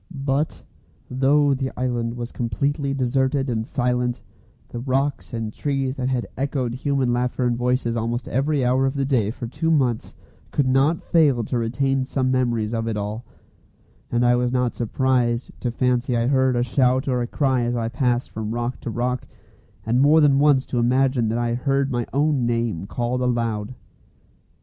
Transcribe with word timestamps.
But, 0.25 0.63
though 1.11 1.53
the 1.53 1.71
island 1.79 2.15
was 2.15 2.31
completely 2.31 2.91
deserted 2.91 3.51
and 3.51 3.67
silent, 3.67 4.23
the 4.69 4.79
rocks 4.79 5.31
and 5.31 5.53
trees 5.53 5.97
that 5.97 6.09
had 6.09 6.25
echoed 6.35 6.73
human 6.73 7.13
laughter 7.13 7.45
and 7.45 7.55
voices 7.55 7.95
almost 7.95 8.27
every 8.27 8.65
hour 8.65 8.87
of 8.87 8.95
the 8.95 9.05
day 9.05 9.29
for 9.29 9.45
two 9.45 9.69
months 9.69 10.15
could 10.49 10.65
not 10.65 11.03
fail 11.03 11.43
to 11.43 11.57
retain 11.59 12.03
some 12.03 12.31
memories 12.31 12.73
of 12.73 12.87
it 12.87 12.97
all; 12.97 13.25
and 14.11 14.25
I 14.25 14.35
was 14.35 14.51
not 14.51 14.73
surprised 14.73 15.51
to 15.59 15.69
fancy 15.69 16.17
I 16.17 16.25
heard 16.25 16.55
a 16.55 16.63
shout 16.63 17.07
or 17.07 17.21
a 17.21 17.27
cry 17.27 17.61
as 17.61 17.75
I 17.75 17.87
passed 17.87 18.31
from 18.31 18.55
rock 18.55 18.79
to 18.79 18.89
rock, 18.89 19.27
and 19.85 20.01
more 20.01 20.19
than 20.19 20.39
once 20.39 20.65
to 20.65 20.79
imagine 20.79 21.29
that 21.29 21.37
I 21.37 21.53
heard 21.53 21.91
my 21.91 22.07
own 22.11 22.47
name 22.47 22.87
called 22.87 23.21
aloud. 23.21 23.75